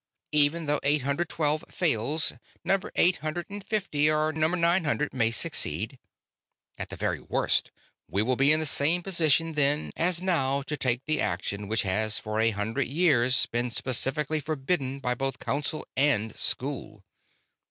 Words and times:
Even 0.31 0.65
though 0.65 0.79
eight 0.81 1.03
hundred 1.03 1.29
twelve 1.29 1.63
fails, 1.69 2.33
number 2.63 2.91
eight 2.95 3.17
hundred 3.17 3.63
fifty 3.63 4.09
or 4.09 4.33
number 4.33 4.57
nine 4.57 4.83
hundred 4.83 5.13
may 5.13 5.29
succeed. 5.29 5.99
At 6.79 6.89
very 6.89 7.19
worst, 7.19 7.69
we 8.07 8.23
will 8.23 8.35
be 8.35 8.51
in 8.51 8.59
the 8.59 8.65
same 8.65 9.03
position 9.03 9.51
then 9.51 9.91
as 9.95 10.19
now 10.19 10.63
to 10.63 10.75
take 10.75 11.05
the 11.05 11.21
action 11.21 11.67
which 11.67 11.83
has 11.83 12.17
for 12.17 12.39
a 12.39 12.49
hundred 12.49 12.87
years 12.87 13.45
been 13.45 13.69
specifically 13.69 14.39
forbidden 14.39 14.97
by 14.97 15.13
both 15.13 15.37
Council 15.37 15.85
and 15.95 16.35
School. 16.35 17.03